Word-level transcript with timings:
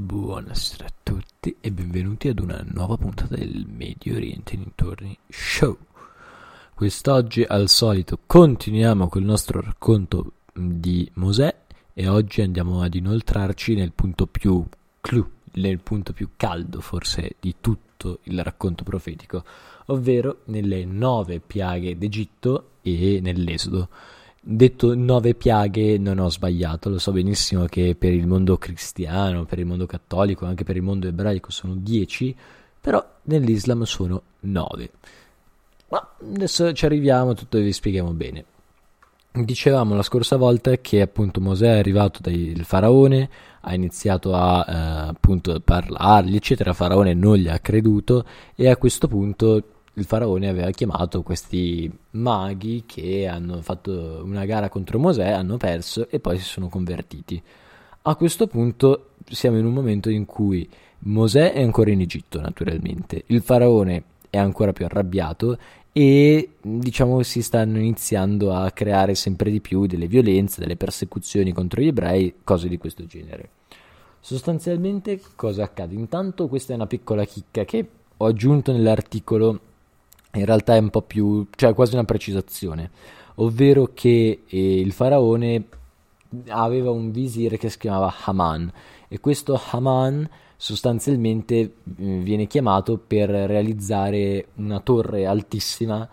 Buonasera 0.00 0.84
a 0.84 0.92
tutti 1.02 1.56
e 1.60 1.72
benvenuti 1.72 2.28
ad 2.28 2.38
una 2.38 2.64
nuova 2.64 2.96
puntata 2.96 3.34
del 3.34 3.66
Medio 3.66 4.14
Oriente 4.14 4.56
Dintorni 4.56 5.18
Show. 5.28 5.76
Quest'oggi, 6.72 7.42
al 7.42 7.68
solito, 7.68 8.16
continuiamo 8.24 9.08
col 9.08 9.24
nostro 9.24 9.60
racconto 9.60 10.34
di 10.52 11.10
Mosè 11.14 11.52
e 11.92 12.06
oggi 12.06 12.42
andiamo 12.42 12.80
ad 12.80 12.94
inoltrarci 12.94 13.74
nel 13.74 13.90
punto 13.90 14.28
più 14.28 14.64
clou, 15.00 15.28
nel 15.54 15.80
punto 15.80 16.12
più 16.12 16.28
caldo 16.36 16.80
forse 16.80 17.34
di 17.40 17.56
tutto 17.60 18.20
il 18.22 18.40
racconto 18.40 18.84
profetico, 18.84 19.42
ovvero 19.86 20.42
nelle 20.44 20.84
nove 20.84 21.40
piaghe 21.40 21.98
d'Egitto 21.98 22.74
e 22.82 23.18
nell'Esodo. 23.20 23.88
Detto 24.50 24.94
nove 24.94 25.34
piaghe 25.34 25.98
non 25.98 26.18
ho 26.18 26.30
sbagliato, 26.30 26.88
lo 26.88 26.98
so 26.98 27.12
benissimo 27.12 27.66
che 27.66 27.94
per 27.94 28.14
il 28.14 28.26
mondo 28.26 28.56
cristiano, 28.56 29.44
per 29.44 29.58
il 29.58 29.66
mondo 29.66 29.84
cattolico, 29.84 30.46
anche 30.46 30.64
per 30.64 30.74
il 30.74 30.80
mondo 30.80 31.06
ebraico 31.06 31.50
sono 31.50 31.74
dieci, 31.76 32.34
però 32.80 33.06
nell'Islam 33.24 33.82
sono 33.82 34.22
nove. 34.40 34.90
Ma 35.90 36.14
adesso 36.22 36.72
ci 36.72 36.86
arriviamo, 36.86 37.34
tutto 37.34 37.58
vi 37.58 37.70
spieghiamo 37.70 38.12
bene. 38.12 38.44
Dicevamo 39.32 39.94
la 39.94 40.02
scorsa 40.02 40.38
volta 40.38 40.74
che 40.78 41.02
appunto 41.02 41.42
Mosè 41.42 41.66
è 41.66 41.78
arrivato 41.78 42.20
dal 42.22 42.62
faraone, 42.64 43.28
ha 43.60 43.74
iniziato 43.74 44.32
a 44.32 44.64
eh, 44.66 45.08
appunto 45.10 45.60
parlargli, 45.60 46.36
eccetera. 46.36 46.72
Faraone 46.72 47.12
non 47.12 47.36
gli 47.36 47.48
ha 47.48 47.58
creduto 47.58 48.24
e 48.54 48.70
a 48.70 48.78
questo 48.78 49.08
punto 49.08 49.62
il 49.98 50.04
faraone 50.04 50.48
aveva 50.48 50.70
chiamato 50.70 51.22
questi 51.22 51.90
maghi 52.10 52.84
che 52.86 53.26
hanno 53.26 53.60
fatto 53.62 54.20
una 54.22 54.44
gara 54.44 54.68
contro 54.68 54.98
Mosè, 54.98 55.28
hanno 55.28 55.56
perso 55.56 56.08
e 56.08 56.20
poi 56.20 56.38
si 56.38 56.44
sono 56.44 56.68
convertiti. 56.68 57.42
A 58.02 58.14
questo 58.14 58.46
punto 58.46 59.10
siamo 59.28 59.58
in 59.58 59.66
un 59.66 59.72
momento 59.72 60.08
in 60.08 60.24
cui 60.24 60.68
Mosè 61.00 61.52
è 61.52 61.62
ancora 61.62 61.90
in 61.90 62.00
Egitto, 62.00 62.40
naturalmente, 62.40 63.24
il 63.26 63.42
faraone 63.42 64.04
è 64.30 64.38
ancora 64.38 64.72
più 64.72 64.84
arrabbiato 64.84 65.58
e 65.92 66.50
diciamo 66.60 67.22
si 67.22 67.42
stanno 67.42 67.78
iniziando 67.78 68.52
a 68.52 68.70
creare 68.70 69.16
sempre 69.16 69.50
di 69.50 69.60
più 69.60 69.86
delle 69.86 70.06
violenze, 70.06 70.60
delle 70.60 70.76
persecuzioni 70.76 71.52
contro 71.52 71.82
gli 71.82 71.88
ebrei, 71.88 72.34
cose 72.44 72.68
di 72.68 72.78
questo 72.78 73.04
genere. 73.04 73.50
Sostanzialmente 74.20 75.20
cosa 75.34 75.64
accade? 75.64 75.94
Intanto 75.94 76.46
questa 76.46 76.72
è 76.72 76.76
una 76.76 76.86
piccola 76.86 77.24
chicca 77.24 77.64
che 77.64 77.88
ho 78.16 78.26
aggiunto 78.26 78.72
nell'articolo 78.72 79.60
in 80.38 80.44
realtà 80.44 80.74
è 80.74 80.78
un 80.78 80.90
po' 80.90 81.02
più, 81.02 81.46
cioè 81.54 81.74
quasi 81.74 81.94
una 81.94 82.04
precisazione, 82.04 82.90
ovvero 83.36 83.90
che 83.94 84.42
eh, 84.46 84.80
il 84.80 84.92
faraone 84.92 85.64
aveva 86.48 86.90
un 86.90 87.10
visir 87.10 87.56
che 87.56 87.70
si 87.70 87.78
chiamava 87.78 88.12
Haman 88.24 88.70
e 89.08 89.18
questo 89.20 89.60
Haman 89.70 90.28
sostanzialmente 90.56 91.56
eh, 91.56 91.72
viene 91.94 92.46
chiamato 92.46 92.98
per 92.98 93.30
realizzare 93.30 94.48
una 94.56 94.80
torre 94.80 95.24
altissima 95.24 96.06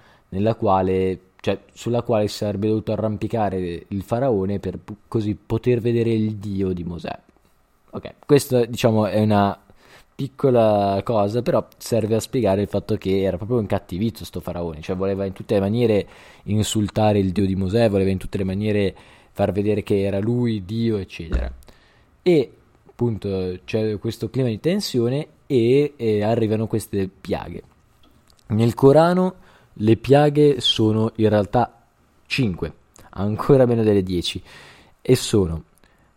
quale, 0.58 1.20
cioè, 1.40 1.60
sulla 1.74 2.02
quale 2.02 2.28
sarebbe 2.28 2.68
dovuto 2.68 2.92
arrampicare 2.92 3.86
il 3.88 4.04
faraone 4.04 4.60
per 4.60 4.80
così 5.08 5.36
poter 5.36 5.80
vedere 5.80 6.12
il 6.12 6.36
dio 6.36 6.74
di 6.74 6.84
Mosè. 6.84 7.18
Ok, 7.92 8.14
questo 8.26 8.66
diciamo 8.66 9.06
è 9.06 9.22
una 9.22 9.58
piccola 10.16 11.02
cosa, 11.04 11.42
però 11.42 11.68
serve 11.78 12.16
a 12.16 12.20
spiegare 12.22 12.62
il 12.62 12.68
fatto 12.70 12.96
che 12.96 13.22
era 13.22 13.36
proprio 13.36 13.60
incattivito 13.60 14.24
sto 14.24 14.40
faraone, 14.40 14.82
cioè 14.82 14.96
voleva 14.96 15.26
in 15.26 15.34
tutte 15.34 15.56
le 15.56 15.60
maniere 15.60 16.08
insultare 16.44 17.20
il 17.20 17.34
dio 17.34 17.46
di 17.46 17.56
Mosè, 17.56 17.90
voleva 17.90 18.10
in 18.10 18.18
tutte 18.18 18.38
le 18.38 18.46
maniere 18.46 18.96
far 19.32 19.52
vedere 19.52 19.84
che 19.84 20.02
era 20.02 20.20
lui 20.20 20.64
Dio, 20.64 20.98
eccetera. 20.98 21.52
E 22.22 22.52
appunto 22.88 23.60
c'è 23.66 24.00
questo 24.00 24.30
clima 24.30 24.48
di 24.48 24.62
tensione 24.62 25.28
e, 25.46 25.94
e 25.98 26.24
arrivano 26.24 26.68
queste 26.68 27.10
piaghe. 27.10 27.62
Nel 28.48 28.74
Corano 28.74 29.36
le 29.74 29.98
piaghe 29.98 30.62
sono 30.62 31.12
in 31.18 31.28
realtà 31.28 31.84
5, 32.26 32.74
ancora 33.10 33.66
meno 33.66 33.84
delle 33.84 34.02
10, 34.02 34.42
e 35.02 35.16
sono 35.16 35.64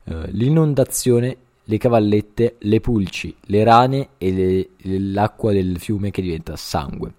eh, 0.04 0.30
l'inondazione, 0.30 1.36
le 1.70 1.76
cavallette, 1.76 2.56
le 2.60 2.80
pulci, 2.80 3.34
le 3.42 3.62
rane 3.62 4.08
e 4.16 4.32
le, 4.32 4.68
l'acqua 5.12 5.52
del 5.52 5.78
fiume 5.78 6.10
che 6.10 6.22
diventa 6.22 6.56
sangue. 6.56 7.14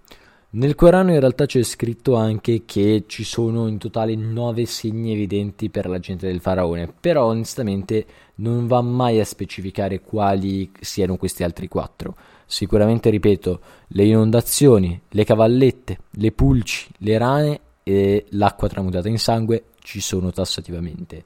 Nel 0.52 0.74
Corano 0.74 1.12
in 1.12 1.20
realtà 1.20 1.46
c'è 1.46 1.62
scritto 1.62 2.16
anche 2.16 2.64
che 2.64 3.04
ci 3.06 3.22
sono 3.22 3.68
in 3.68 3.78
totale 3.78 4.16
nove 4.16 4.66
segni 4.66 5.12
evidenti 5.12 5.70
per 5.70 5.88
la 5.88 6.00
gente 6.00 6.26
del 6.26 6.40
faraone, 6.40 6.92
però 7.00 7.26
onestamente 7.26 8.04
non 8.36 8.66
va 8.66 8.80
mai 8.80 9.20
a 9.20 9.24
specificare 9.24 10.00
quali 10.00 10.72
siano 10.80 11.16
questi 11.16 11.44
altri 11.44 11.68
quattro. 11.68 12.16
Sicuramente, 12.44 13.08
ripeto, 13.10 13.60
le 13.86 14.04
inondazioni, 14.04 15.00
le 15.10 15.24
cavallette, 15.24 15.98
le 16.10 16.32
pulci, 16.32 16.88
le 16.98 17.18
rane 17.18 17.60
e 17.84 18.26
l'acqua 18.30 18.66
tramutata 18.66 19.08
in 19.08 19.18
sangue 19.18 19.66
ci 19.78 20.00
sono 20.00 20.32
tassativamente. 20.32 21.22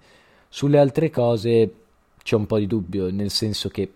Sulle 0.51 0.79
altre 0.79 1.09
cose 1.09 1.84
c'è 2.25 2.37
un 2.37 2.47
po' 2.47 2.59
di 2.59 2.67
dubbio, 2.67 3.13
nel 3.13 3.31
senso 3.31 3.69
che, 3.69 3.89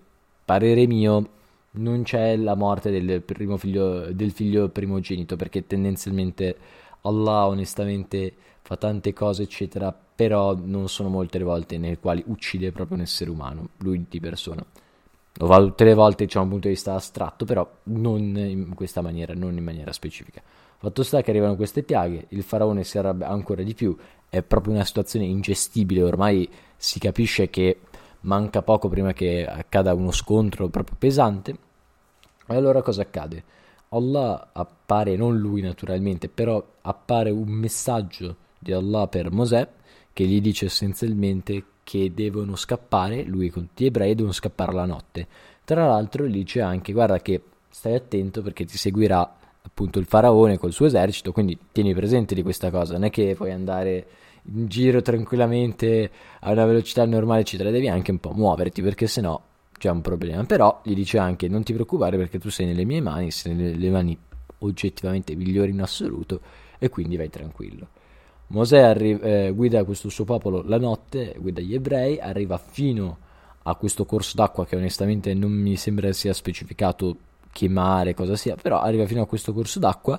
parere 0.45 0.87
mio, 0.87 1.29
non 1.73 2.03
c'è 2.03 2.37
la 2.37 2.55
morte 2.55 2.91
del, 2.91 3.23
figlio, 3.57 4.13
del 4.13 4.33
figlio 4.33 4.69
primogenito, 4.69 5.35
perché 5.35 5.67
tendenzialmente 5.67 6.57
Allah 7.03 7.47
onestamente 7.47 8.35
fa 8.61 8.77
tante 8.77 9.15
cose, 9.15 9.45
eccetera, 9.45 9.93
però 9.93 10.55
non 10.55 10.91
sono 10.91 11.09
molte 11.09 11.39
le 11.39 11.45
volte 11.45 11.79
nelle 11.79 11.99
quali 11.99 12.23
uccide 12.27 12.71
proprio 12.71 12.99
un 12.99 13.03
essere 13.05 13.31
umano, 13.31 13.71
lui 13.79 14.05
di 14.07 14.21
persona. 14.21 14.63
Lo 15.41 15.47
fa 15.47 15.59
tutte 15.61 15.85
le 15.85 15.95
volte, 15.95 16.25
diciamo, 16.25 16.45
da 16.45 16.53
un 16.53 16.61
punto 16.61 16.69
di 16.69 16.75
vista 16.75 16.95
astratto, 16.95 17.47
però 17.47 17.67
non 17.85 18.37
in 18.37 18.75
questa 18.75 19.01
maniera, 19.01 19.33
non 19.33 19.57
in 19.57 19.65
maniera 19.65 19.93
specifica. 19.93 20.43
Fatto 20.77 21.03
sta 21.03 21.23
che 21.23 21.31
arrivano 21.31 21.57
queste 21.57 21.83
piaghe, 21.83 22.27
il 22.29 22.43
faraone 22.43 22.85
si 22.85 22.99
arrabbia 22.99 23.29
ancora 23.29 23.63
di 23.63 23.73
più, 23.73 23.97
è 24.29 24.43
proprio 24.43 24.75
una 24.75 24.85
situazione 24.85 25.25
ingestibile, 25.25 26.03
ormai 26.03 26.47
si 26.77 26.99
capisce 26.99 27.49
che 27.49 27.79
manca 28.21 28.63
poco 28.63 28.89
prima 28.89 29.13
che 29.13 29.47
accada 29.47 29.95
uno 29.95 30.11
scontro 30.11 30.69
proprio 30.69 30.97
pesante. 30.99 31.57
E 32.47 32.55
allora 32.55 32.83
cosa 32.83 33.03
accade? 33.03 33.45
Allah 33.91 34.51
appare, 34.53 35.17
non 35.17 35.39
lui 35.39 35.61
naturalmente, 35.61 36.29
però 36.29 36.63
appare 36.83 37.31
un 37.31 37.49
messaggio 37.49 38.37
di 38.59 38.73
Allah 38.73 39.07
per 39.07 39.31
Mosè 39.31 39.69
che 40.13 40.25
gli 40.25 40.41
dice 40.41 40.67
essenzialmente 40.67 41.65
che 41.85 42.13
devono 42.13 42.57
scappare, 42.57 43.23
lui 43.23 43.51
con 43.51 43.69
tutti 43.69 43.85
gli 43.85 43.87
ebrei 43.87 44.15
devono 44.15 44.33
scappare 44.33 44.73
la 44.73 44.85
notte. 44.85 45.27
Tra 45.65 45.87
l'altro 45.87 46.27
gli 46.27 46.33
dice 46.33 46.61
anche 46.61 46.93
guarda 46.93 47.19
che 47.21 47.43
stai 47.71 47.95
attento 47.95 48.43
perché 48.43 48.65
ti 48.65 48.77
seguirà 48.77 49.37
appunto 49.63 49.99
il 49.99 50.07
faraone 50.07 50.59
col 50.59 50.73
suo 50.73 50.87
esercito, 50.87 51.33
quindi 51.33 51.57
tieni 51.73 51.95
presente 51.95 52.35
di 52.35 52.43
questa 52.43 52.71
cosa, 52.71 52.95
non 52.95 53.05
è 53.05 53.11
che 53.11 53.35
puoi 53.37 53.53
andare 53.53 54.07
in 54.55 54.67
giro 54.69 55.03
tranquillamente 55.03 56.11
a 56.41 56.51
una 56.51 56.65
velocità 56.65 57.05
normale, 57.05 57.41
eccetera, 57.41 57.71
devi 57.71 57.89
anche 57.89 58.11
un 58.11 58.19
po' 58.19 58.33
muoverti 58.33 58.83
perché 58.83 59.07
sennò 59.07 59.41
c'è 59.79 59.91
un 59.91 60.01
problema. 60.01 60.45
Però 60.45 60.81
gli 60.83 60.95
dice 60.95 61.19
anche 61.19 61.49
non 61.49 61.63
ti 61.63 61.73
preoccupare 61.73 62.17
perché 62.17 62.39
tu 62.39 62.51
sei 62.51 62.67
nelle 62.67 62.85
mie 62.85 63.01
mani, 63.01 63.31
sei 63.31 63.55
nelle 63.55 63.91
mani 63.91 64.19
oggettivamente 64.61 65.35
migliori 65.35 65.71
in 65.71 65.81
assoluto 65.81 66.41
e 66.79 66.89
quindi 66.89 67.17
vai 67.17 67.31
tranquillo. 67.31 67.89
Mosè 68.49 68.79
arri- 68.79 69.21
eh, 69.21 69.53
guida 69.55 69.85
questo 69.85 70.09
suo 70.09 70.25
popolo 70.25 70.63
la 70.63 70.79
notte, 70.79 71.35
guida 71.39 71.61
gli 71.61 71.75
ebrei, 71.75 72.19
arriva 72.19 72.57
fino 72.57 73.19
a 73.63 73.75
questo 73.75 74.07
corso 74.07 74.37
d'acqua 74.37 74.65
che 74.65 74.77
onestamente 74.77 75.35
non 75.35 75.53
mi 75.53 75.77
sembra 75.77 76.13
sia 76.13 76.33
specificato 76.33 77.17
che 77.53 77.69
mare, 77.69 78.15
cosa 78.15 78.37
sia, 78.37 78.57
però 78.57 78.81
arriva 78.81 79.07
fino 79.07 79.21
a 79.21 79.27
questo 79.27 79.53
corso 79.53 79.79
d'acqua 79.79 80.19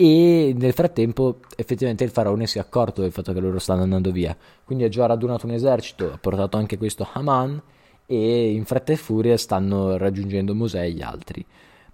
e 0.00 0.54
nel 0.56 0.74
frattempo 0.74 1.40
effettivamente 1.56 2.04
il 2.04 2.10
faraone 2.10 2.46
si 2.46 2.58
è 2.58 2.60
accorto 2.60 3.00
del 3.00 3.10
fatto 3.10 3.32
che 3.32 3.40
loro 3.40 3.58
stanno 3.58 3.82
andando 3.82 4.12
via, 4.12 4.36
quindi 4.62 4.84
ha 4.84 4.88
già 4.88 5.06
radunato 5.06 5.46
un 5.46 5.54
esercito, 5.54 6.12
ha 6.12 6.18
portato 6.18 6.56
anche 6.56 6.78
questo 6.78 7.04
Haman 7.14 7.60
e 8.06 8.52
in 8.52 8.64
fretta 8.64 8.92
e 8.92 8.96
furia 8.96 9.36
stanno 9.36 9.96
raggiungendo 9.96 10.54
Mosè 10.54 10.82
e 10.82 10.92
gli 10.92 11.02
altri. 11.02 11.44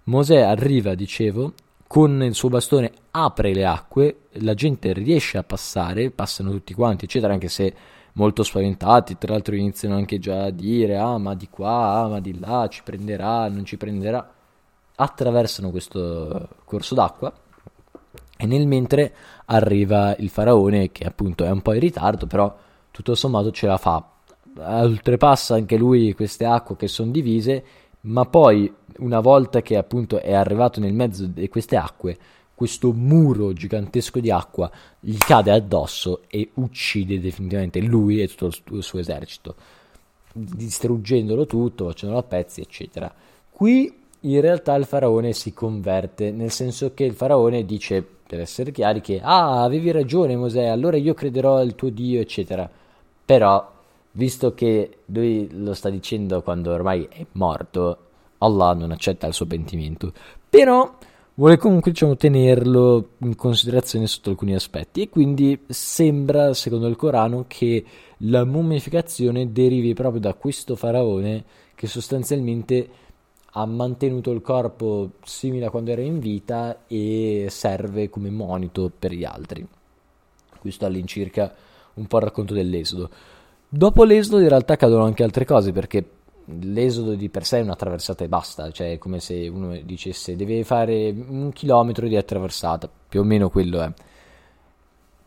Mosè 0.03 0.39
arriva, 0.39 0.93
dicevo, 0.93 1.53
con 1.87 2.21
il 2.21 2.35
suo 2.35 2.49
bastone 2.49 2.91
apre 3.09 3.55
le 3.55 3.65
acque, 3.65 4.17
la 4.33 4.53
gente 4.53 4.93
riesce 4.93 5.39
a 5.39 5.43
passare, 5.43 6.11
passano 6.11 6.51
tutti 6.51 6.75
quanti, 6.75 7.05
eccetera, 7.05 7.33
anche 7.33 7.47
se 7.47 7.73
molto 8.13 8.43
spaventati, 8.43 9.17
tra 9.17 9.33
l'altro 9.33 9.55
iniziano 9.55 9.95
anche 9.95 10.19
già 10.19 10.43
a 10.43 10.51
dire 10.51 10.95
ah 10.95 11.17
ma 11.17 11.33
di 11.33 11.49
qua, 11.49 12.03
ah 12.03 12.07
ma 12.07 12.19
di 12.19 12.39
là, 12.39 12.67
ci 12.69 12.83
prenderà, 12.83 13.49
non 13.49 13.65
ci 13.65 13.77
prenderà, 13.77 14.31
attraversano 14.93 15.71
questo 15.71 16.49
corso 16.65 16.93
d'acqua 16.93 17.33
e 18.37 18.45
nel 18.45 18.67
mentre 18.67 19.13
arriva 19.45 20.15
il 20.17 20.29
faraone 20.29 20.91
che 20.91 21.05
appunto 21.05 21.43
è 21.43 21.49
un 21.49 21.61
po' 21.61 21.73
in 21.73 21.79
ritardo, 21.79 22.27
però 22.27 22.53
tutto 22.91 23.15
sommato 23.15 23.51
ce 23.51 23.67
la 23.67 23.77
fa, 23.77 24.03
oltrepassa 24.57 25.55
anche 25.55 25.77
lui 25.77 26.13
queste 26.13 26.45
acque 26.45 26.75
che 26.75 26.87
sono 26.87 27.11
divise, 27.11 27.63
ma 28.01 28.25
poi 28.25 28.71
una 28.99 29.19
volta 29.19 29.61
che 29.61 29.77
appunto 29.77 30.19
è 30.19 30.33
arrivato 30.33 30.79
nel 30.79 30.93
mezzo 30.93 31.25
di 31.25 31.49
queste 31.49 31.75
acque, 31.75 32.17
questo 32.53 32.93
muro 32.93 33.51
gigantesco 33.51 34.19
di 34.19 34.31
acqua 34.31 34.71
gli 34.99 35.17
cade 35.17 35.51
addosso 35.51 36.21
e 36.27 36.51
uccide 36.53 37.19
definitivamente 37.19 37.81
lui 37.81 38.21
e 38.21 38.27
tutto 38.27 38.75
il 38.75 38.83
suo 38.83 38.99
esercito, 38.99 39.55
distruggendolo 40.31 41.45
tutto, 41.45 41.87
facendolo 41.87 42.19
a 42.19 42.23
pezzi, 42.23 42.61
eccetera. 42.61 43.13
Qui 43.49 44.03
in 44.21 44.41
realtà 44.41 44.73
il 44.75 44.85
faraone 44.85 45.33
si 45.33 45.53
converte, 45.53 46.31
nel 46.31 46.51
senso 46.51 46.93
che 46.93 47.03
il 47.03 47.13
faraone 47.13 47.65
dice, 47.65 48.07
per 48.27 48.39
essere 48.39 48.71
chiari, 48.71 49.01
che 49.01 49.19
ah, 49.21 49.63
avevi 49.63 49.91
ragione 49.91 50.35
Mosè, 50.35 50.65
allora 50.65 50.97
io 50.97 51.13
crederò 51.13 51.57
al 51.57 51.75
tuo 51.75 51.89
Dio, 51.89 52.19
eccetera. 52.19 52.69
Però, 53.25 53.71
visto 54.11 54.53
che 54.53 54.97
lui 55.05 55.47
lo 55.51 55.73
sta 55.73 55.89
dicendo 55.89 56.41
quando 56.41 56.71
ormai 56.71 57.07
è 57.09 57.25
morto, 57.33 57.97
Allah 58.39 58.73
non 58.73 58.91
accetta 58.91 59.27
il 59.27 59.33
suo 59.33 59.45
pentimento. 59.45 60.11
Però 60.49 60.95
vuole 61.35 61.57
comunque 61.57 61.91
diciamo, 61.91 62.15
tenerlo 62.15 63.09
in 63.19 63.35
considerazione 63.35 64.07
sotto 64.07 64.29
alcuni 64.29 64.55
aspetti 64.55 65.01
e 65.01 65.09
quindi 65.09 65.59
sembra, 65.67 66.53
secondo 66.53 66.87
il 66.87 66.95
Corano, 66.95 67.45
che 67.47 67.83
la 68.19 68.45
mummificazione 68.45 69.51
derivi 69.51 69.93
proprio 69.93 70.21
da 70.21 70.33
questo 70.33 70.75
faraone 70.75 71.43
che 71.75 71.87
sostanzialmente 71.87 72.89
ha 73.57 73.65
mantenuto 73.65 74.31
il 74.31 74.41
corpo 74.41 75.11
simile 75.23 75.65
a 75.65 75.69
quando 75.69 75.91
era 75.91 76.01
in 76.01 76.19
vita 76.19 76.79
e 76.87 77.47
serve 77.49 78.09
come 78.09 78.29
monito 78.29 78.91
per 78.97 79.13
gli 79.13 79.23
altri. 79.23 79.65
Questo 80.59 80.85
all'incirca 80.85 81.53
un 81.93 82.05
po' 82.05 82.17
il 82.17 82.23
racconto 82.23 82.53
dell'esodo. 82.53 83.09
Dopo 83.67 84.03
l'esodo 84.03 84.41
in 84.41 84.49
realtà 84.49 84.73
accadono 84.73 85.05
anche 85.05 85.23
altre 85.23 85.45
cose 85.45 85.71
perché 85.71 86.09
l'esodo 86.47 87.15
di 87.15 87.29
per 87.29 87.45
sé 87.45 87.59
è 87.59 87.61
una 87.61 87.75
traversata 87.75 88.25
e 88.25 88.27
basta, 88.27 88.69
cioè 88.71 88.91
è 88.91 88.97
come 88.97 89.21
se 89.21 89.47
uno 89.47 89.79
dicesse 89.83 90.35
deve 90.35 90.65
fare 90.65 91.09
un 91.11 91.51
chilometro 91.53 92.07
di 92.07 92.17
attraversata, 92.17 92.89
più 93.07 93.21
o 93.21 93.23
meno 93.23 93.49
quello 93.49 93.79
è. 93.79 93.91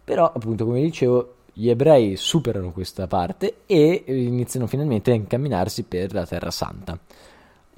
Però 0.05 0.31
appunto 0.31 0.67
come 0.67 0.83
dicevo 0.83 1.35
gli 1.55 1.71
ebrei 1.71 2.17
superano 2.17 2.73
questa 2.73 3.07
parte 3.07 3.61
e 3.65 4.05
iniziano 4.07 4.67
finalmente 4.67 5.13
a 5.13 5.15
incamminarsi 5.15 5.85
per 5.85 6.13
la 6.13 6.27
Terra 6.27 6.51
Santa. 6.51 6.99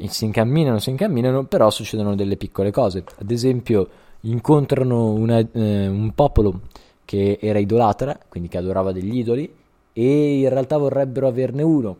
Si 0.09 0.25
incamminano, 0.25 0.79
si 0.79 0.91
incamminano, 0.91 1.45
però 1.45 1.71
succedono 1.71 2.15
delle 2.15 2.37
piccole 2.37 2.71
cose. 2.71 3.05
Ad 3.19 3.31
esempio 3.31 3.89
incontrano 4.21 5.13
una, 5.13 5.39
eh, 5.39 5.89
un 5.89 6.13
popolo 6.15 6.61
che 7.05 7.39
era 7.41 7.59
idolatra, 7.59 8.19
quindi 8.29 8.49
che 8.49 8.59
adorava 8.59 8.93
degli 8.93 9.19
idoli, 9.19 9.53
e 9.93 10.39
in 10.41 10.49
realtà 10.49 10.77
vorrebbero 10.79 11.27
averne 11.27 11.63
uno 11.63 11.97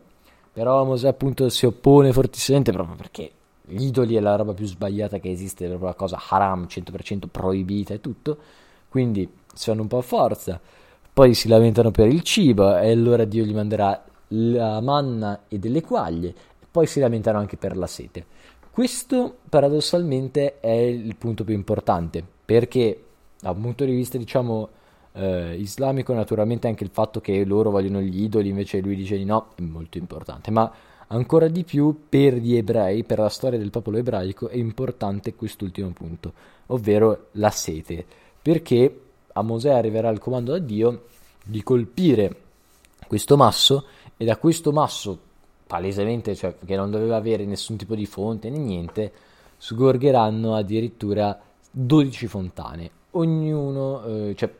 però 0.53 0.83
Mosè 0.83 1.07
appunto 1.07 1.47
si 1.49 1.65
oppone 1.65 2.11
fortissimamente 2.11 2.73
proprio 2.73 2.95
perché 2.95 3.31
gli 3.63 3.85
idoli 3.85 4.15
è 4.15 4.19
la 4.19 4.35
roba 4.35 4.53
più 4.53 4.65
sbagliata 4.65 5.19
che 5.19 5.31
esiste, 5.31 5.63
è 5.63 5.67
proprio 5.69 5.89
la 5.89 5.95
cosa 5.95 6.21
haram, 6.29 6.65
100% 6.65 7.27
proibita 7.31 7.93
e 7.93 8.01
tutto. 8.01 8.37
Quindi 8.89 9.29
si 9.53 9.69
fanno 9.69 9.83
un 9.83 9.87
po' 9.87 9.99
a 9.99 10.01
forza. 10.01 10.59
Poi 11.13 11.33
si 11.33 11.47
lamentano 11.47 11.91
per 11.91 12.07
il 12.07 12.21
cibo 12.23 12.77
e 12.77 12.91
allora 12.91 13.23
Dio 13.23 13.45
gli 13.45 13.53
manderà 13.53 14.03
la 14.29 14.81
manna 14.81 15.43
e 15.47 15.57
delle 15.57 15.81
quaglie. 15.81 16.33
Poi 16.71 16.87
si 16.87 16.99
lamentano 16.99 17.37
anche 17.37 17.57
per 17.57 17.75
la 17.75 17.87
sete. 17.87 18.25
Questo 18.71 19.39
paradossalmente 19.49 20.59
è 20.61 20.71
il 20.71 21.15
punto 21.17 21.43
più 21.43 21.53
importante 21.53 22.23
perché 22.45 23.03
da 23.41 23.51
un 23.51 23.61
punto 23.61 23.83
di 23.83 23.93
vista 23.93 24.17
diciamo 24.17 24.69
eh, 25.13 25.55
islamico, 25.57 26.13
naturalmente 26.13 26.67
anche 26.67 26.83
il 26.83 26.89
fatto 26.91 27.19
che 27.19 27.43
loro 27.43 27.69
vogliono 27.69 27.99
gli 27.99 28.23
idoli, 28.23 28.49
invece 28.49 28.79
lui 28.79 28.95
dice 28.95 29.17
di 29.17 29.25
no, 29.25 29.49
è 29.55 29.61
molto 29.61 29.97
importante, 29.97 30.51
ma 30.51 30.71
ancora 31.07 31.47
di 31.47 31.63
più 31.63 32.03
per 32.07 32.35
gli 32.35 32.55
ebrei, 32.55 33.03
per 33.03 33.19
la 33.19 33.29
storia 33.29 33.59
del 33.59 33.71
popolo 33.71 33.97
ebraico, 33.97 34.47
è 34.47 34.55
importante 34.55 35.35
quest'ultimo 35.35 35.89
punto, 35.89 36.33
ovvero 36.67 37.27
la 37.33 37.49
sete, 37.49 38.05
perché 38.41 39.01
a 39.33 39.41
Mosè 39.41 39.71
arriverà 39.71 40.09
il 40.09 40.19
comando 40.19 40.51
da 40.51 40.59
Dio 40.59 41.05
di 41.43 41.63
colpire 41.63 42.35
questo 43.07 43.35
masso 43.35 43.85
e 44.15 44.23
da 44.23 44.37
questo 44.37 44.71
masso, 44.71 45.19
palesemente, 45.71 46.35
cioè 46.35 46.53
che 46.65 46.75
non 46.75 46.91
doveva 46.91 47.15
avere 47.15 47.45
nessun 47.45 47.77
tipo 47.77 47.95
di 47.95 48.05
fonte 48.05 48.49
né 48.49 48.57
niente, 48.57 49.09
sgorgeranno 49.55 50.53
addirittura 50.53 51.39
12 51.71 52.27
fontane. 52.27 52.91
Ognuno, 53.11 54.03
eh, 54.03 54.35
cioè 54.35 54.53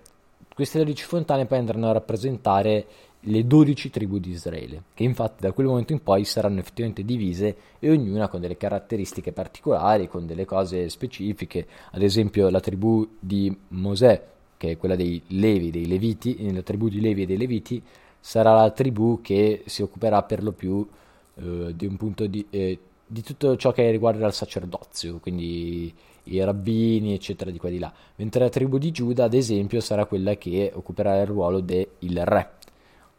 queste 0.55 0.77
12 0.77 1.03
fontane 1.03 1.45
poi 1.47 1.57
andranno 1.57 1.89
a 1.89 1.91
rappresentare 1.91 2.85
le 3.25 3.45
12 3.45 3.89
tribù 3.89 4.19
di 4.19 4.29
Israele, 4.29 4.83
che 4.93 5.03
infatti 5.03 5.41
da 5.41 5.51
quel 5.51 5.67
momento 5.67 5.91
in 5.91 6.01
poi 6.01 6.23
saranno 6.23 6.59
effettivamente 6.61 7.03
divise 7.03 7.57
e 7.79 7.91
ognuna 7.91 8.29
con 8.29 8.39
delle 8.39 8.55
caratteristiche 8.55 9.33
particolari, 9.33 10.07
con 10.07 10.25
delle 10.25 10.45
cose 10.45 10.87
specifiche, 10.87 11.67
ad 11.91 12.03
esempio 12.03 12.49
la 12.49 12.61
tribù 12.61 13.17
di 13.19 13.53
Mosè, 13.69 14.27
che 14.55 14.71
è 14.71 14.77
quella 14.77 14.95
dei 14.95 15.21
Levi, 15.27 15.71
dei 15.71 15.87
Leviti, 15.87 16.53
la 16.53 16.61
tribù 16.61 16.87
di 16.87 17.01
Levi 17.01 17.23
e 17.23 17.25
dei 17.25 17.37
Leviti 17.37 17.83
sarà 18.21 18.53
la 18.53 18.69
tribù 18.69 19.19
che 19.21 19.63
si 19.65 19.81
occuperà 19.81 20.23
per 20.23 20.43
lo 20.43 20.51
più 20.53 20.87
eh, 21.35 21.73
di 21.75 21.97
di, 22.29 22.45
eh, 22.51 22.79
di 23.05 23.21
tutto 23.23 23.57
ciò 23.57 23.71
che 23.71 23.89
riguarda 23.91 24.27
il 24.27 24.33
sacerdozio, 24.33 25.17
quindi 25.19 25.93
i 26.23 26.43
rabbini, 26.43 27.13
eccetera, 27.13 27.51
di 27.51 27.57
qua 27.57 27.69
e 27.69 27.71
di 27.73 27.79
là. 27.79 27.91
Mentre 28.17 28.43
la 28.43 28.49
tribù 28.49 28.77
di 28.77 28.91
Giuda, 28.91 29.25
ad 29.25 29.33
esempio, 29.33 29.81
sarà 29.81 30.05
quella 30.05 30.35
che 30.35 30.71
occuperà 30.73 31.19
il 31.19 31.27
ruolo 31.27 31.59
del 31.59 31.87
re. 31.99 32.51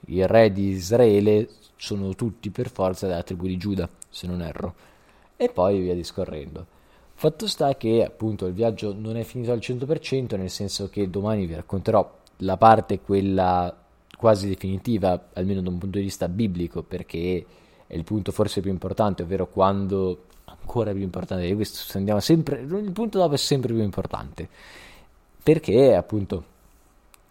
I 0.07 0.27
re 0.27 0.53
di 0.53 0.69
Israele 0.69 1.49
sono 1.77 2.15
tutti 2.15 2.51
per 2.51 2.71
forza 2.71 3.07
della 3.07 3.23
tribù 3.23 3.47
di 3.47 3.57
Giuda, 3.57 3.89
se 4.09 4.27
non 4.27 4.41
erro. 4.41 4.75
E 5.37 5.49
poi 5.49 5.81
via 5.81 5.95
discorrendo. 5.95 6.65
Fatto 7.15 7.47
sta 7.47 7.77
che 7.77 8.05
appunto 8.05 8.47
il 8.47 8.53
viaggio 8.53 8.95
non 8.97 9.17
è 9.17 9.23
finito 9.23 9.53
al 9.53 9.59
100%, 9.59 10.37
nel 10.37 10.51
senso 10.51 10.89
che 10.89 11.11
domani 11.11 11.47
vi 11.47 11.55
racconterò 11.55 12.19
la 12.39 12.57
parte 12.57 13.01
quella 13.01 13.82
quasi 14.23 14.47
definitiva, 14.47 15.31
almeno 15.33 15.61
da 15.63 15.69
un 15.69 15.79
punto 15.79 15.99
di 15.99 16.05
vista 16.05 16.29
biblico, 16.29 16.85
perché 16.85 17.45
è 17.89 17.97
il 17.97 18.05
punto 18.05 18.31
forse 18.31 18.61
più 18.61 18.71
importante, 18.71 19.25
ovvero 19.25 19.49
quando 19.49 20.27
ancora 20.45 20.93
più 20.93 21.03
importante 21.03 21.45
di 21.45 21.55
questo, 21.57 21.99
andiamo 21.99 22.21
sempre, 22.21 22.61
il 22.61 22.93
punto 22.93 23.19
dopo 23.19 23.35
è 23.35 23.37
sempre 23.37 23.73
più 23.73 23.83
importante, 23.83 24.49
perché 25.43 25.97
appunto 25.97 26.45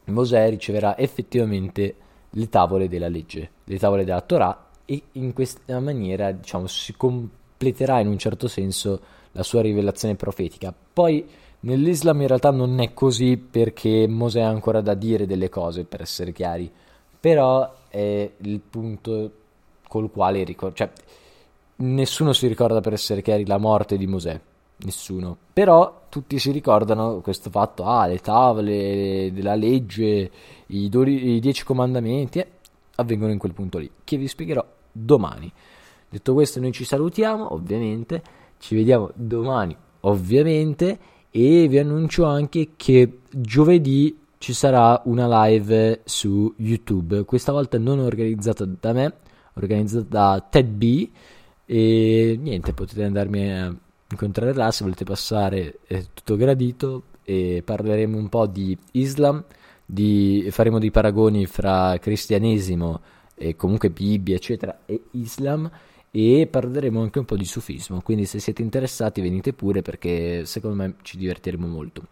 Mosè 0.08 0.50
riceverà 0.50 0.98
effettivamente 0.98 1.96
le 2.30 2.50
tavole 2.50 2.90
della 2.90 3.08
legge, 3.08 3.52
le 3.64 3.80
tavole 3.80 4.04
della 4.04 4.20
Torah 4.20 4.68
e 4.84 5.02
in 5.14 5.32
questa 5.32 5.80
maniera 5.80 6.34
diciamo 6.34 6.68
si 6.68 6.94
completerà 6.98 8.02
in 8.02 8.08
un 8.08 8.18
certo 8.18 8.50
senso 8.50 9.00
la 9.32 9.44
sua 9.44 9.62
rivelazione 9.62 10.16
profetica. 10.16 10.74
Poi 10.92 11.26
nell'Islam 11.62 12.22
in 12.22 12.28
realtà 12.28 12.52
non 12.52 12.80
è 12.80 12.94
così 12.94 13.38
perché 13.38 14.08
Mosè 14.08 14.42
ha 14.42 14.50
ancora 14.50 14.82
da 14.82 14.94
dire 14.94 15.26
delle 15.26 15.50
cose, 15.50 15.84
per 15.84 16.02
essere 16.02 16.32
chiari, 16.32 16.72
però 17.20 17.74
è 17.88 18.32
il 18.38 18.60
punto 18.60 19.32
col 19.88 20.10
quale 20.10 20.44
ricorda, 20.44 20.76
cioè 20.76 20.92
nessuno 21.78 22.34
si 22.34 22.48
ricorda 22.48 22.80
per 22.82 22.94
essere 22.94 23.22
chiari 23.22 23.46
la 23.46 23.58
morte 23.58 23.98
di 23.98 24.08
Mosè, 24.08 24.40
nessuno. 24.78 25.38
Però 25.54 26.04
tutti 26.10 26.40
si 26.40 26.52
ricordano 26.52 27.20
questo 27.22 27.50
fatto, 27.50 27.84
ah, 27.84 28.08
le 28.08 28.20
tavole 28.20 29.32
della 29.34 29.56
legge, 29.56 30.32
i, 30.68 30.90
do- 30.90 31.06
i 31.06 31.40
dieci 31.40 31.64
comandamenti, 31.64 32.40
eh, 32.40 32.48
avvengono 32.96 33.32
in 33.32 33.38
quel 33.38 33.54
punto 33.54 33.78
lì, 33.78 33.90
che 34.04 34.18
vi 34.18 34.28
spiegherò 34.28 34.66
domani. 34.92 35.52
Detto 36.10 36.34
questo, 36.34 36.60
noi 36.60 36.72
ci 36.72 36.84
salutiamo, 36.84 37.54
ovviamente, 37.54 38.22
ci 38.60 38.76
vediamo 38.76 39.12
domani, 39.14 39.76
ovviamente, 40.02 41.00
e 41.32 41.68
vi 41.68 41.78
annuncio 41.80 42.26
anche 42.26 42.72
che 42.76 43.20
giovedì 43.30 44.18
ci 44.38 44.54
sarà 44.54 45.02
una 45.06 45.46
live 45.46 46.02
su 46.04 46.54
YouTube, 46.58 47.24
questa 47.24 47.52
volta 47.52 47.78
non 47.78 48.00
organizzata 48.00 48.66
da 48.66 48.92
me, 48.92 49.14
organizzata 49.54 50.06
da 50.10 50.48
Ted 50.50 50.68
B. 50.68 51.10
E 51.66 52.38
niente, 52.42 52.74
potete 52.74 53.04
andarmi 53.04 53.52
a 53.52 53.74
incontrare 54.10 54.54
là 54.54 54.72
se 54.72 54.84
volete 54.84 55.06
passare, 55.06 55.80
è 55.86 56.04
tutto 56.14 56.36
gradito. 56.36 57.04
E 57.24 57.62
parleremo 57.64 58.18
un 58.18 58.30
po' 58.30 58.48
di 58.48 58.76
Islam, 58.94 59.44
di, 59.86 60.48
faremo 60.50 60.80
dei 60.80 60.92
paragoni 60.92 61.46
fra 61.46 61.98
cristianesimo 62.00 63.00
e 63.36 63.56
comunque 63.56 63.90
Bibbia, 63.90 64.36
eccetera, 64.36 64.80
e 64.86 65.04
Islam 65.12 65.70
e 66.12 66.48
parleremo 66.52 67.02
anche 67.02 67.20
un 67.20 67.26
po' 67.26 67.38
di 67.38 67.46
sufismo, 67.46 68.02
quindi 68.02 68.26
se 68.26 68.40
siete 68.40 68.62
interessati 68.62 69.22
venite 69.22 69.54
pure 69.54 69.82
perché 69.82 70.46
secondo 70.46 70.76
me 70.76 70.96
ci 71.02 71.18
divertiremo 71.18 71.66
molto. 71.66 72.04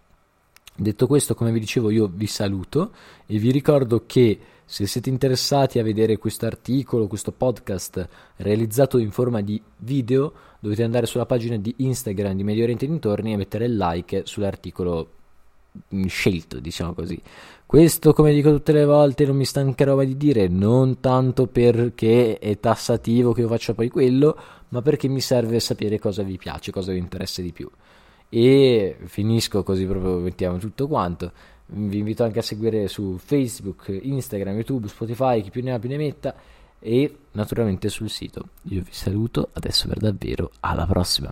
Detto 0.73 1.07
questo, 1.07 1.35
come 1.35 1.51
vi 1.51 1.59
dicevo, 1.59 1.89
io 1.89 2.07
vi 2.07 2.25
saluto 2.25 2.93
e 3.25 3.37
vi 3.37 3.51
ricordo 3.51 4.03
che 4.05 4.39
se 4.63 4.87
siete 4.87 5.09
interessati 5.09 5.77
a 5.77 5.83
vedere 5.83 6.17
questo 6.17 6.45
articolo, 6.45 7.07
questo 7.07 7.33
podcast 7.33 8.07
realizzato 8.37 8.97
in 8.97 9.11
forma 9.11 9.41
di 9.41 9.61
video, 9.77 10.31
dovete 10.59 10.83
andare 10.83 11.05
sulla 11.05 11.25
pagina 11.25 11.57
di 11.57 11.73
Instagram 11.77 12.37
di 12.37 12.43
Medio 12.43 12.63
Oriente 12.63 12.87
dintorni 12.87 13.33
e 13.33 13.37
mettere 13.37 13.65
il 13.65 13.75
like 13.75 14.21
sull'articolo 14.25 15.09
scelto, 16.07 16.59
diciamo 16.59 16.93
così. 16.93 17.21
Questo, 17.65 18.13
come 18.13 18.33
dico 18.33 18.51
tutte 18.51 18.71
le 18.71 18.85
volte, 18.85 19.25
non 19.25 19.35
mi 19.35 19.45
stancherò 19.45 19.95
mai 19.95 20.07
di 20.07 20.17
dire, 20.17 20.47
non 20.47 20.99
tanto 20.99 21.45
perché 21.45 22.39
è 22.39 22.59
tassativo 22.59 23.31
che 23.31 23.41
io 23.41 23.47
faccia 23.47 23.75
poi 23.75 23.89
quello, 23.89 24.35
ma 24.69 24.81
perché 24.81 25.07
mi 25.07 25.21
serve 25.21 25.59
sapere 25.59 25.99
cosa 25.99 26.23
vi 26.23 26.37
piace, 26.37 26.71
cosa 26.71 26.91
vi 26.91 26.97
interessa 26.97 27.41
di 27.41 27.51
più. 27.51 27.69
E 28.27 28.97
finisco 29.05 29.63
così 29.63 29.85
proprio 29.85 30.17
mettiamo 30.17 30.57
tutto 30.57 30.87
quanto. 30.87 31.31
Vi 31.67 31.99
invito 31.99 32.23
anche 32.23 32.39
a 32.39 32.43
seguire 32.43 32.87
su 32.87 33.17
Facebook, 33.17 33.95
Instagram, 34.01 34.55
YouTube, 34.55 34.87
Spotify, 34.87 35.41
chi 35.43 35.51
più 35.51 35.61
ne 35.61 35.73
ha 35.73 35.79
più 35.79 35.89
ne 35.89 35.97
metta 35.97 36.35
e 36.79 37.17
naturalmente 37.33 37.89
sul 37.89 38.09
sito. 38.09 38.49
Io 38.63 38.81
vi 38.81 38.91
saluto 38.91 39.49
adesso 39.53 39.87
per 39.87 39.99
davvero, 39.99 40.51
alla 40.61 40.87
prossima. 40.87 41.31